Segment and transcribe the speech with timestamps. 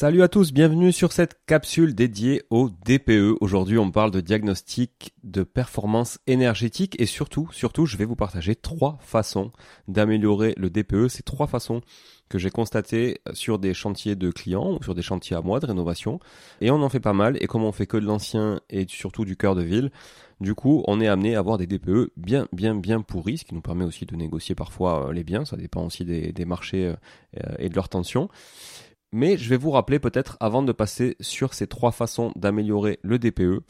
[0.00, 3.34] Salut à tous, bienvenue sur cette capsule dédiée au DPE.
[3.40, 8.54] Aujourd'hui, on parle de diagnostic de performance énergétique et surtout, surtout, je vais vous partager
[8.54, 9.50] trois façons
[9.88, 11.08] d'améliorer le DPE.
[11.08, 11.80] Ces trois façons
[12.28, 15.66] que j'ai constaté sur des chantiers de clients ou sur des chantiers à moi de
[15.66, 16.20] rénovation.
[16.60, 17.36] Et on en fait pas mal.
[17.40, 19.90] Et comme on fait que de l'ancien et surtout du cœur de ville,
[20.40, 23.54] du coup, on est amené à avoir des DPE bien, bien, bien pourris, ce qui
[23.54, 25.44] nous permet aussi de négocier parfois euh, les biens.
[25.44, 28.28] Ça dépend aussi des, marchés euh, et de leur tension.
[29.12, 33.18] Mais je vais vous rappeler peut-être, avant de passer sur ces trois façons d'améliorer le
[33.18, 33.62] DPE,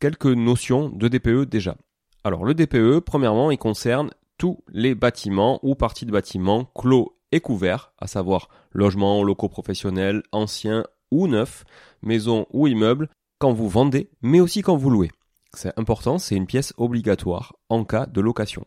[0.00, 1.76] quelques notions de DPE déjà.
[2.24, 7.40] Alors le DPE, premièrement, il concerne tous les bâtiments ou parties de bâtiments clos et
[7.40, 11.64] couverts, à savoir logements, locaux professionnels, anciens ou neufs,
[12.02, 15.10] maisons ou immeubles, quand vous vendez, mais aussi quand vous louez.
[15.54, 18.64] C'est important, c'est une pièce obligatoire en cas de location.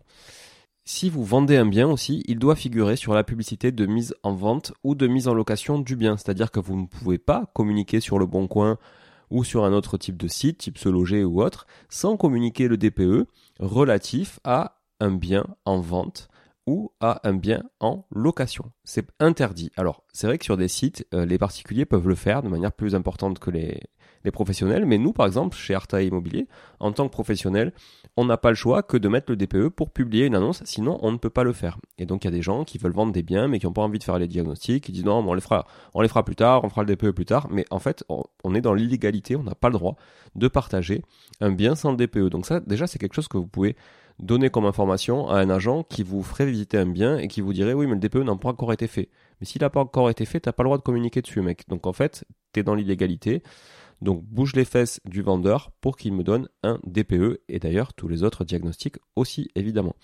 [0.86, 4.34] Si vous vendez un bien aussi, il doit figurer sur la publicité de mise en
[4.34, 6.18] vente ou de mise en location du bien.
[6.18, 8.78] C'est-à-dire que vous ne pouvez pas communiquer sur le bon coin
[9.30, 12.76] ou sur un autre type de site, type se loger ou autre, sans communiquer le
[12.76, 13.28] DPE
[13.60, 16.28] relatif à un bien en vente
[16.66, 18.72] ou à un bien en location.
[18.84, 19.72] C'est interdit.
[19.76, 22.72] Alors, c'est vrai que sur des sites, euh, les particuliers peuvent le faire de manière
[22.72, 23.82] plus importante que les,
[24.32, 26.48] professionnels, mais nous, par exemple, chez Arta Immobilier,
[26.80, 27.74] en tant que professionnel,
[28.16, 30.98] on n'a pas le choix que de mettre le DPE pour publier une annonce, sinon
[31.02, 31.78] on ne peut pas le faire.
[31.98, 33.74] Et donc, il y a des gens qui veulent vendre des biens, mais qui n'ont
[33.74, 36.24] pas envie de faire les diagnostics, qui disent non, on les fera, on les fera
[36.24, 39.36] plus tard, on fera le DPE plus tard, mais en fait, on est dans l'illégalité,
[39.36, 39.98] on n'a pas le droit
[40.36, 41.04] de partager
[41.42, 42.30] un bien sans DPE.
[42.30, 43.76] Donc ça, déjà, c'est quelque chose que vous pouvez
[44.20, 47.54] donner comme information à un agent qui vous ferait visiter un bien et qui vous
[47.54, 49.10] dirait oui mais le DPE n'a pas encore été fait.
[49.40, 51.68] Mais s'il n'a pas encore été fait, t'as pas le droit de communiquer dessus mec.
[51.68, 53.44] Donc en fait, tu es dans l'illégalité.
[54.02, 58.08] Donc bouge les fesses du vendeur pour qu'il me donne un DPE et d'ailleurs tous
[58.08, 59.96] les autres diagnostics aussi évidemment.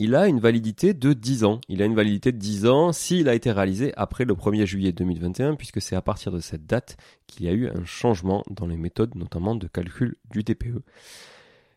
[0.00, 1.60] Il a une validité de 10 ans.
[1.68, 4.92] Il a une validité de 10 ans s'il a été réalisé après le 1er juillet
[4.92, 6.96] 2021 puisque c'est à partir de cette date
[7.26, 10.84] qu'il y a eu un changement dans les méthodes notamment de calcul du DPE.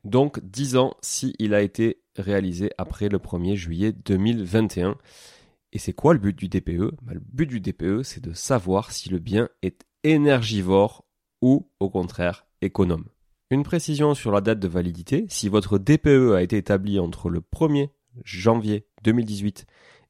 [0.03, 4.97] Donc 10 ans s'il a été réalisé après le 1er juillet 2021.
[5.73, 8.91] Et c'est quoi le but du DPE bah, Le but du DPE, c'est de savoir
[8.91, 11.05] si le bien est énergivore
[11.41, 13.05] ou au contraire économe.
[13.49, 17.41] Une précision sur la date de validité, si votre DPE a été établi entre le
[17.41, 17.89] 1er
[18.23, 19.65] janvier 2018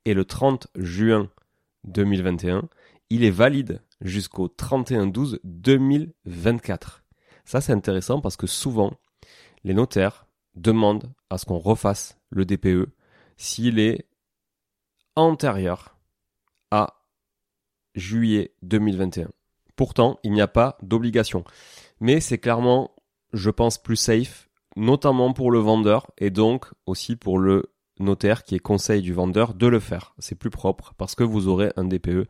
[0.06, 1.30] et le 30 juin
[1.86, 2.70] 2021,
[3.10, 7.02] il est valide jusqu'au 31-12-2024.
[7.46, 8.94] Ça c'est intéressant parce que souvent
[9.64, 12.90] les notaires demandent à ce qu'on refasse le DPE
[13.38, 14.08] s'il est
[15.16, 15.98] antérieur
[16.72, 17.02] à
[17.96, 19.30] juillet 2021.
[19.76, 21.44] Pourtant, il n'y a pas d'obligation.
[22.00, 22.92] Mais c'est clairement,
[23.34, 28.56] je pense, plus safe, notamment pour le vendeur et donc aussi pour le notaire qui
[28.56, 30.14] est conseil du vendeur de le faire.
[30.20, 32.28] C'est plus propre parce que vous aurez un DPE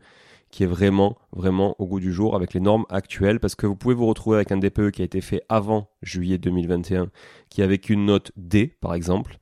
[0.52, 3.40] qui est vraiment, vraiment au goût du jour avec les normes actuelles.
[3.40, 6.38] Parce que vous pouvez vous retrouver avec un DPE qui a été fait avant juillet
[6.38, 7.10] 2021
[7.48, 9.38] qui avec une note D par exemple.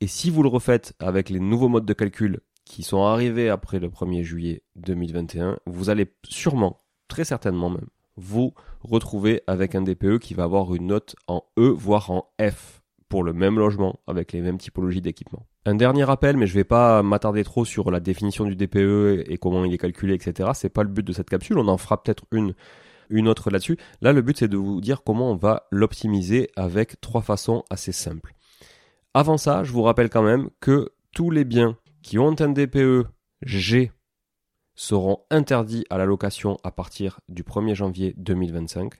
[0.00, 3.80] Et si vous le refaites avec les nouveaux modes de calcul qui sont arrivés après
[3.80, 10.18] le 1er juillet 2021, vous allez sûrement, très certainement même, vous retrouver avec un DPE
[10.20, 12.79] qui va avoir une note en E, voire en F,
[13.10, 15.44] pour le même logement, avec les mêmes typologies d'équipement.
[15.66, 19.24] Un dernier rappel, mais je ne vais pas m'attarder trop sur la définition du DPE
[19.28, 20.50] et comment il est calculé, etc.
[20.54, 21.58] C'est pas le but de cette capsule.
[21.58, 22.54] On en fera peut-être une,
[23.10, 23.76] une autre là-dessus.
[24.00, 27.90] Là, le but, c'est de vous dire comment on va l'optimiser avec trois façons assez
[27.90, 28.32] simples.
[29.12, 33.06] Avant ça, je vous rappelle quand même que tous les biens qui ont un DPE
[33.42, 33.90] G
[34.76, 38.94] seront interdits à la location à partir du 1er janvier 2025.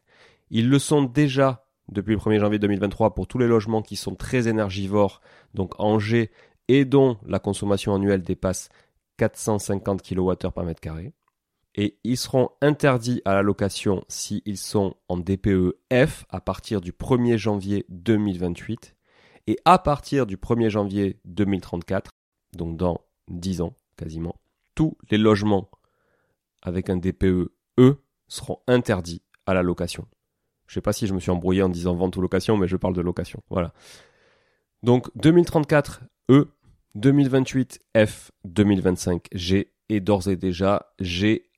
[0.51, 4.15] Ils le sont déjà depuis le 1er janvier 2023 pour tous les logements qui sont
[4.15, 5.21] très énergivores,
[5.55, 6.31] donc en G,
[6.69, 8.69] et dont la consommation annuelle dépasse
[9.19, 11.13] 450 kWh par mètre carré.
[11.75, 16.93] Et ils seront interdits à la location s'ils sont en DPE F à partir du
[16.93, 18.97] 1er janvier 2028
[19.47, 22.11] et à partir du 1er janvier 2034,
[22.57, 24.35] donc dans 10 ans quasiment,
[24.75, 25.71] tous les logements
[26.63, 27.97] avec un DPE E
[28.29, 30.07] seront interdits à la location.
[30.70, 32.76] Je sais pas si je me suis embrouillé en disant vente ou location, mais je
[32.76, 33.43] parle de location.
[33.50, 33.72] Voilà.
[34.84, 36.46] Donc 2034 E,
[36.94, 41.50] 2028 F, 2025 G et d'ores et déjà G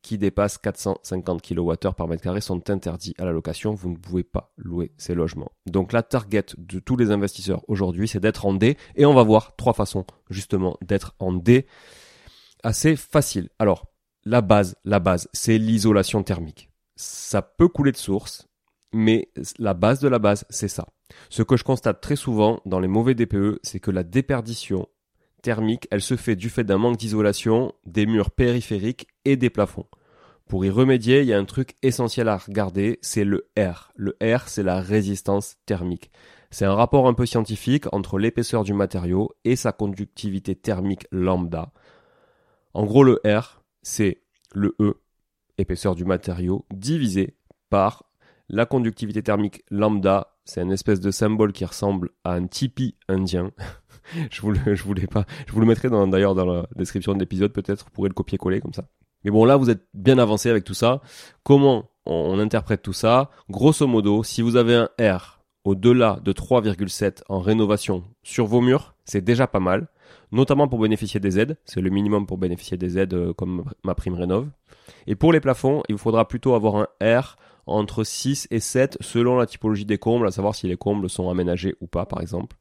[0.00, 3.74] qui dépassent 450 kWh par mètre carré sont interdits à la location.
[3.74, 5.52] Vous ne pouvez pas louer ces logements.
[5.66, 8.78] Donc la target de tous les investisseurs aujourd'hui, c'est d'être en D.
[8.94, 11.66] Et on va voir trois façons justement d'être en D.
[12.62, 13.50] Assez facile.
[13.58, 13.84] Alors,
[14.24, 16.70] la base, la base, c'est l'isolation thermique.
[16.96, 18.48] Ça peut couler de source,
[18.92, 19.28] mais
[19.58, 20.86] la base de la base, c'est ça.
[21.28, 24.88] Ce que je constate très souvent dans les mauvais DPE, c'est que la déperdition
[25.42, 29.86] thermique, elle se fait du fait d'un manque d'isolation des murs périphériques et des plafonds.
[30.48, 33.92] Pour y remédier, il y a un truc essentiel à regarder, c'est le R.
[33.96, 36.10] Le R, c'est la résistance thermique.
[36.50, 41.72] C'est un rapport un peu scientifique entre l'épaisseur du matériau et sa conductivité thermique lambda.
[42.74, 44.22] En gros, le R, c'est
[44.52, 44.94] le E,
[45.58, 47.36] épaisseur du matériau, divisé
[47.70, 48.04] par
[48.48, 50.28] la conductivité thermique lambda.
[50.44, 53.50] C'est une espèce de symbole qui ressemble à un tipi indien.
[54.30, 55.24] je vous le, je voulais pas.
[55.46, 57.84] Je vous le mettrai d'ailleurs dans, la description de l'épisode peut-être.
[57.86, 58.88] Vous pourrez le copier-coller comme ça.
[59.24, 61.00] Mais bon, là, vous êtes bien avancé avec tout ça.
[61.42, 63.30] Comment on, interprète tout ça?
[63.50, 68.94] Grosso modo, si vous avez un R au-delà de 3,7 en rénovation sur vos murs,
[69.04, 69.88] c'est déjà pas mal.
[70.32, 71.56] Notamment pour bénéficier des aides.
[71.64, 74.48] C'est le minimum pour bénéficier des aides euh, comme ma prime rénov.
[75.06, 76.88] Et pour les plafonds, il vous faudra plutôt avoir un
[77.20, 81.08] R entre 6 et 7 selon la typologie des combles, à savoir si les combles
[81.08, 82.56] sont aménagés ou pas, par exemple.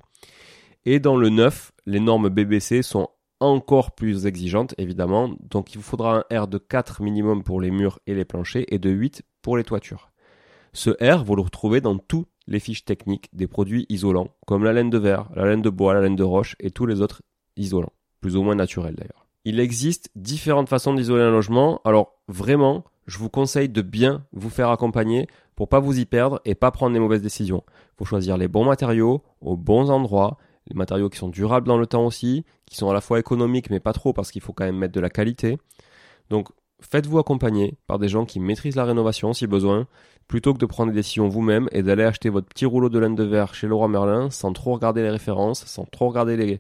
[0.86, 5.36] Et dans le 9, les normes BBC sont encore plus exigeantes, évidemment.
[5.50, 8.66] Donc il vous faudra un R de 4 minimum pour les murs et les planchers
[8.70, 10.12] et de 8 pour les toitures.
[10.74, 14.74] Ce R, vous le retrouvez dans toutes les fiches techniques des produits isolants, comme la
[14.74, 17.22] laine de verre, la laine de bois, la laine de roche et tous les autres
[17.58, 19.26] isolants, plus ou moins naturels d'ailleurs.
[19.46, 24.50] Il existe différentes façons d'isoler un logement, alors vraiment, je vous conseille de bien vous
[24.50, 27.64] faire accompagner pour pas vous y perdre et pas prendre les mauvaises décisions.
[27.68, 31.78] Il faut choisir les bons matériaux, aux bons endroits, les matériaux qui sont durables dans
[31.78, 34.54] le temps aussi, qui sont à la fois économiques mais pas trop parce qu'il faut
[34.54, 35.58] quand même mettre de la qualité.
[36.30, 36.50] Donc
[36.82, 39.88] faites-vous accompagner par des gens qui maîtrisent la rénovation si besoin,
[40.28, 43.16] plutôt que de prendre des décisions vous-même et d'aller acheter votre petit rouleau de laine
[43.16, 46.60] de verre chez Leroy Merlin sans trop regarder les références, sans trop regarder les,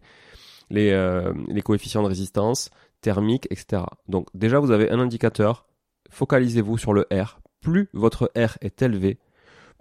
[0.70, 2.70] les, euh, les coefficients de résistance
[3.02, 3.84] thermique, etc.
[4.08, 5.66] Donc déjà vous avez un indicateur,
[6.10, 9.18] focalisez-vous sur le R plus votre R est élevé,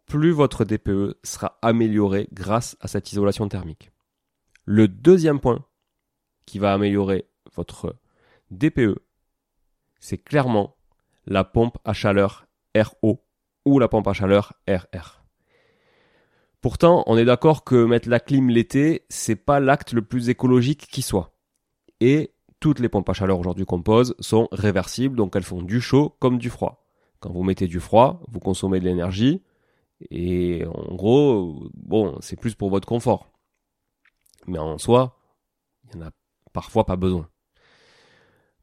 [0.06, 3.90] plus votre DPE sera amélioré grâce à cette isolation thermique.
[4.64, 5.66] Le deuxième point
[6.46, 7.96] qui va améliorer votre
[8.50, 8.98] DPE,
[10.00, 10.76] c'est clairement
[11.26, 13.22] la pompe à chaleur RO
[13.66, 15.23] ou la pompe à chaleur RR.
[16.64, 20.86] Pourtant, on est d'accord que mettre la clim l'été, c'est pas l'acte le plus écologique
[20.90, 21.36] qui soit.
[22.00, 25.82] Et toutes les pompes à chaleur aujourd'hui qu'on pose sont réversibles, donc elles font du
[25.82, 26.86] chaud comme du froid.
[27.20, 29.42] Quand vous mettez du froid, vous consommez de l'énergie,
[30.10, 33.30] et en gros, bon, c'est plus pour votre confort.
[34.46, 35.18] Mais en soi,
[35.92, 36.12] il n'y en a
[36.54, 37.28] parfois pas besoin.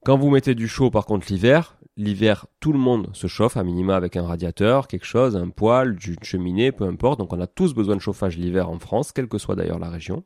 [0.03, 3.63] Quand vous mettez du chaud par contre l'hiver, l'hiver tout le monde se chauffe à
[3.63, 7.20] minima avec un radiateur, quelque chose, un poêle, une cheminée, peu importe.
[7.20, 9.91] Donc on a tous besoin de chauffage l'hiver en France, quelle que soit d'ailleurs la
[9.91, 10.24] région.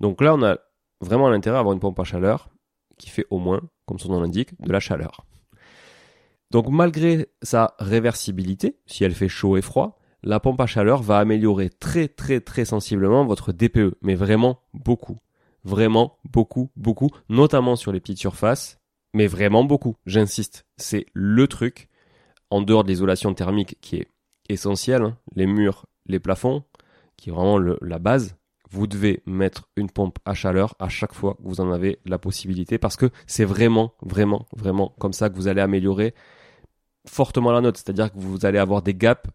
[0.00, 0.56] Donc là on a
[1.02, 2.48] vraiment l'intérêt d'avoir une pompe à chaleur
[2.96, 5.26] qui fait au moins, comme son nom l'indique, de la chaleur.
[6.50, 11.18] Donc malgré sa réversibilité, si elle fait chaud et froid, la pompe à chaleur va
[11.18, 15.18] améliorer très très très sensiblement votre DPE, mais vraiment beaucoup.
[15.64, 18.78] Vraiment beaucoup, beaucoup, notamment sur les petites surfaces,
[19.16, 20.66] mais vraiment beaucoup, j'insiste.
[20.76, 21.88] C'est le truc,
[22.50, 24.08] en dehors de l'isolation thermique qui est
[24.50, 26.64] essentielle, hein, les murs, les plafonds,
[27.16, 28.36] qui est vraiment la base,
[28.70, 32.18] vous devez mettre une pompe à chaleur à chaque fois que vous en avez la
[32.18, 36.12] possibilité parce que c'est vraiment, vraiment, vraiment comme ça que vous allez améliorer
[37.06, 37.78] fortement la note.
[37.78, 39.30] C'est-à-dire que vous allez avoir des gaps,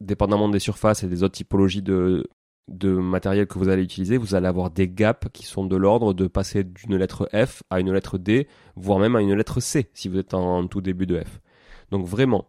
[0.00, 2.26] dépendamment des surfaces et des autres typologies de,
[2.68, 6.14] de matériel que vous allez utiliser, vous allez avoir des gaps qui sont de l'ordre
[6.14, 8.46] de passer d'une lettre F à une lettre D,
[8.76, 11.40] voire même à une lettre C si vous êtes en tout début de F.
[11.90, 12.46] Donc vraiment,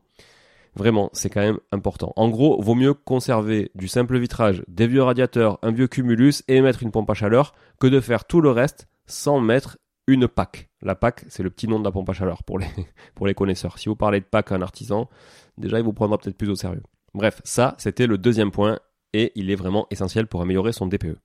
[0.75, 2.13] Vraiment, c'est quand même important.
[2.15, 6.61] En gros, vaut mieux conserver du simple vitrage, des vieux radiateurs, un vieux cumulus et
[6.61, 10.69] mettre une pompe à chaleur que de faire tout le reste sans mettre une PAC.
[10.81, 12.67] La PAC, c'est le petit nom de la pompe à chaleur pour les,
[13.15, 13.77] pour les connaisseurs.
[13.77, 15.09] Si vous parlez de PAC à un artisan,
[15.57, 16.83] déjà il vous prendra peut-être plus au sérieux.
[17.13, 18.79] Bref, ça, c'était le deuxième point
[19.13, 21.17] et il est vraiment essentiel pour améliorer son DPE.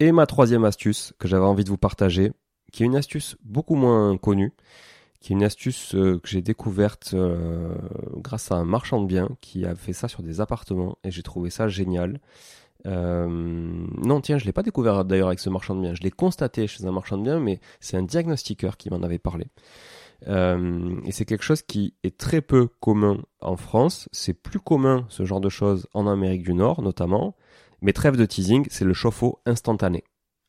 [0.00, 2.32] Et ma troisième astuce que j'avais envie de vous partager,
[2.72, 4.52] qui est une astuce beaucoup moins connue,
[5.20, 7.74] qui est une astuce euh, que j'ai découverte euh,
[8.16, 11.22] grâce à un marchand de biens qui a fait ça sur des appartements et j'ai
[11.22, 12.20] trouvé ça génial.
[12.86, 15.94] Euh, non, tiens, je l'ai pas découvert d'ailleurs avec ce marchand de biens.
[15.94, 19.18] Je l'ai constaté chez un marchand de biens, mais c'est un diagnostiqueur qui m'en avait
[19.18, 19.46] parlé.
[20.26, 24.08] Et c'est quelque chose qui est très peu commun en France.
[24.12, 27.36] C'est plus commun ce genre de choses en Amérique du Nord, notamment.
[27.80, 30.02] Mais trêve de teasing, c'est le chauffe-eau instantané.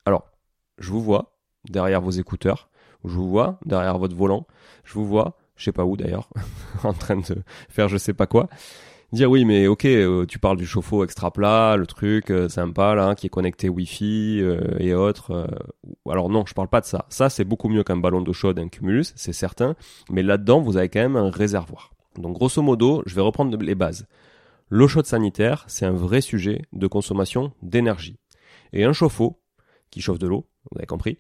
[0.06, 0.32] Alors,
[0.80, 1.36] je vous vois
[1.70, 2.70] derrière vos écouteurs
[3.06, 4.46] je vous vois derrière votre volant,
[4.84, 6.30] je vous vois, je sais pas où d'ailleurs,
[6.84, 8.50] en train de faire je sais pas quoi.
[9.12, 12.94] Dire oui mais ok euh, tu parles du chauffe-eau extra plat le truc euh, sympa
[12.94, 15.48] là qui est connecté Wi-Fi euh, et autres
[16.08, 17.06] alors non je parle pas de ça.
[17.10, 19.76] Ça c'est beaucoup mieux qu'un ballon d'eau chaude un cumulus c'est certain
[20.12, 21.92] mais là-dedans vous avez quand même un réservoir.
[22.18, 24.06] Donc grosso modo je vais reprendre les bases.
[24.70, 28.20] L'eau chaude sanitaire c'est un vrai sujet de consommation d'énergie.
[28.74, 29.40] Et un chauffe-eau
[29.90, 31.18] qui chauffe de l'eau vous avez compris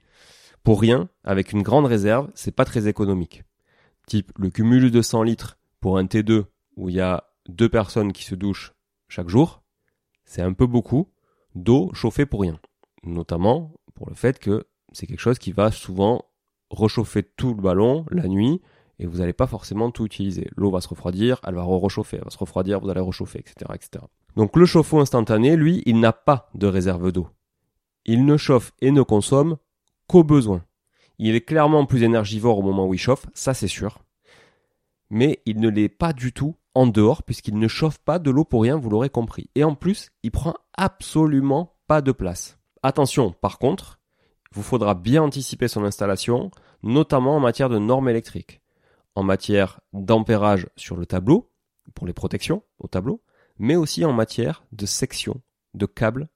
[0.64, 3.44] pour rien, avec une grande réserve, c'est pas très économique.
[4.08, 8.14] Type le cumul de 100 litres pour un T2 où il y a deux personnes
[8.14, 8.74] qui se douchent
[9.08, 9.64] chaque jour,
[10.26, 11.10] c'est un peu beaucoup
[11.56, 12.60] d'eau chauffée pour rien.
[13.04, 16.26] Notamment pour le fait que c'est quelque chose qui va souvent
[16.70, 18.62] rechauffer tout le ballon la nuit
[19.00, 20.50] et vous n'allez pas forcément tout utiliser.
[20.56, 23.72] L'eau va se refroidir, elle va re-rechauffer, elle va se refroidir, vous allez rechauffer, etc.,
[23.74, 24.06] etc.
[24.36, 27.28] Donc le chauffe-eau instantané, lui, il n'a pas de réserve d'eau.
[28.06, 29.58] Il ne chauffe et ne consomme
[30.08, 30.64] qu'au besoin.
[31.18, 34.00] Il est clairement plus énergivore au moment où il chauffe, ça c'est sûr.
[35.10, 38.46] Mais il ne l'est pas du tout en dehors, puisqu'il ne chauffe pas de l'eau
[38.46, 39.50] pour rien, vous l'aurez compris.
[39.54, 42.58] Et en plus, il prend absolument pas de place.
[42.84, 44.00] Attention, par contre,
[44.54, 48.62] vous faudra bien anticiper son installation, notamment en matière de normes électriques,
[49.16, 51.52] en matière d'ampérage sur le tableau,
[51.96, 53.22] pour les protections au tableau,
[53.58, 55.42] mais aussi en matière de section
[55.74, 56.30] de câbles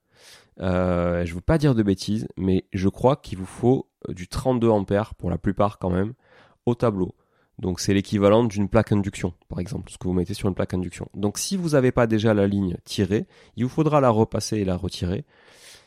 [0.60, 4.12] euh, je ne veux pas dire de bêtises, mais je crois qu'il vous faut euh,
[4.12, 6.14] du 32 ampères pour la plupart quand même
[6.66, 7.14] au tableau.
[7.58, 10.74] Donc c'est l'équivalent d'une plaque induction, par exemple, ce que vous mettez sur une plaque
[10.74, 11.08] induction.
[11.14, 14.64] Donc si vous n'avez pas déjà la ligne tirée, il vous faudra la repasser et
[14.64, 15.24] la retirer.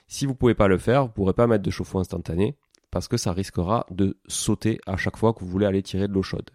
[0.07, 2.55] Si vous ne pouvez pas le faire, vous ne pourrez pas mettre de chauffe-eau instantané
[2.89, 6.13] parce que ça risquera de sauter à chaque fois que vous voulez aller tirer de
[6.13, 6.49] l'eau chaude.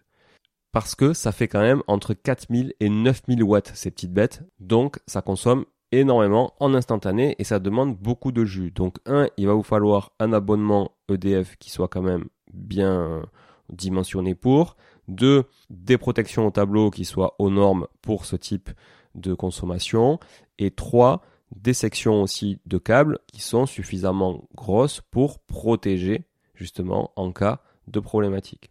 [0.73, 4.99] Parce que ça fait quand même entre 4000 et 9000 watts ces petites bêtes, donc
[5.07, 8.71] ça consomme énormément en instantané et ça demande beaucoup de jus.
[8.71, 13.23] Donc un, il va vous falloir un abonnement EDF qui soit quand même bien
[13.69, 14.77] dimensionné pour.
[15.09, 18.71] Deux, des protections au tableau qui soient aux normes pour ce type
[19.15, 20.19] de consommation.
[20.59, 21.23] Et trois,
[21.57, 28.01] des sections aussi de câbles qui sont suffisamment grosses pour protéger justement en cas de
[28.01, 28.71] problématique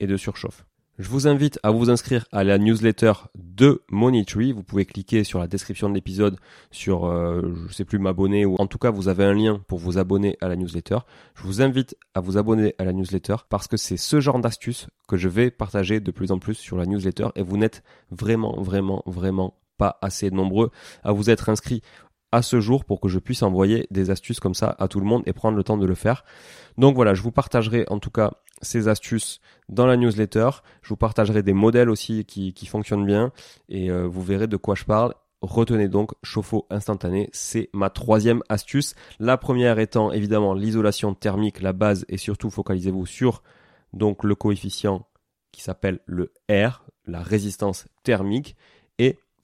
[0.00, 0.66] et de surchauffe.
[0.96, 4.52] Je vous invite à vous inscrire à la newsletter de Moneytree.
[4.52, 6.36] Vous pouvez cliquer sur la description de l'épisode
[6.70, 9.80] sur, euh, je sais plus, m'abonner ou en tout cas vous avez un lien pour
[9.80, 10.98] vous abonner à la newsletter.
[11.34, 14.86] Je vous invite à vous abonner à la newsletter parce que c'est ce genre d'astuces
[15.08, 17.82] que je vais partager de plus en plus sur la newsletter et vous n'êtes
[18.12, 20.70] vraiment, vraiment, vraiment pas assez nombreux
[21.02, 21.82] à vous être inscrits
[22.34, 25.06] à ce jour pour que je puisse envoyer des astuces comme ça à tout le
[25.06, 26.24] monde et prendre le temps de le faire.
[26.78, 30.50] Donc voilà, je vous partagerai en tout cas ces astuces dans la newsletter.
[30.82, 33.30] Je vous partagerai des modèles aussi qui, fonctionnent bien
[33.68, 35.14] et euh, vous verrez de quoi je parle.
[35.42, 38.94] Retenez donc chauffe-eau instantané, c'est ma troisième astuce.
[39.20, 43.42] La première étant évidemment l'isolation thermique, la base et surtout focalisez-vous sur
[43.92, 45.06] donc le coefficient
[45.52, 48.56] qui s'appelle le R, la résistance thermique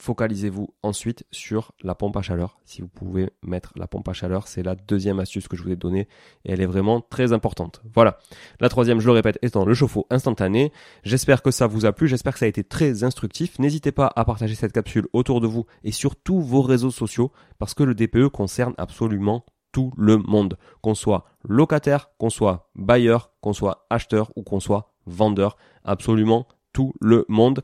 [0.00, 2.59] Focalisez-vous ensuite sur la pompe à chaleur.
[2.64, 5.73] Si vous pouvez mettre la pompe à chaleur, c'est la deuxième astuce que je vous
[5.73, 6.09] ai donnée
[6.47, 7.83] et elle est vraiment très importante.
[7.92, 8.16] Voilà.
[8.61, 10.73] La troisième, je le répète, étant le chauffe-eau instantané.
[11.02, 13.59] J'espère que ça vous a plu, j'espère que ça a été très instructif.
[13.59, 17.30] N'hésitez pas à partager cette capsule autour de vous et sur tous vos réseaux sociaux
[17.59, 20.57] parce que le DPE concerne absolument tout le monde.
[20.80, 25.59] Qu'on soit locataire, qu'on soit bailleur, qu'on soit acheteur ou qu'on soit vendeur.
[25.85, 27.62] Absolument tout le monde.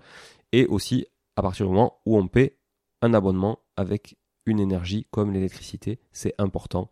[0.52, 2.59] Et aussi à partir du moment où on paie
[3.02, 4.16] un abonnement avec
[4.47, 6.00] une énergie comme l'électricité.
[6.12, 6.90] C'est important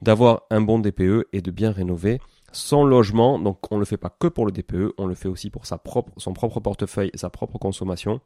[0.00, 2.20] d'avoir un bon DPE et de bien rénover
[2.52, 3.38] son logement.
[3.38, 5.66] Donc on ne le fait pas que pour le DPE, on le fait aussi pour
[5.66, 8.20] son propre portefeuille sa propre consommation.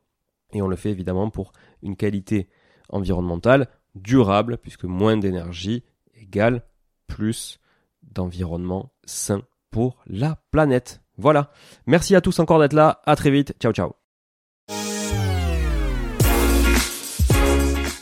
[0.53, 2.49] Et on le fait évidemment pour une qualité
[2.91, 5.83] environnementale durable, puisque moins d'énergie
[6.15, 6.63] égale
[7.07, 7.59] plus
[8.03, 11.01] d'environnement sain pour la planète.
[11.17, 11.51] Voilà.
[11.87, 13.01] Merci à tous encore d'être là.
[13.05, 13.55] À très vite.
[13.61, 14.02] Ciao, ciao.